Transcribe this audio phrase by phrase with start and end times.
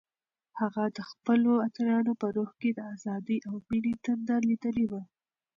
[0.59, 5.01] هغه د خپلو اتلانو په روح کې د ازادۍ او مینې تنده لیدلې وه.